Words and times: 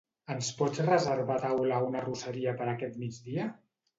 Ens 0.35 0.47
pots 0.61 0.79
reservar 0.85 1.35
taula 1.43 1.77
a 1.79 1.83
una 1.89 2.01
arrosseria 2.01 2.57
per 2.63 2.69
aquest 2.73 2.99
migdia? 3.05 3.49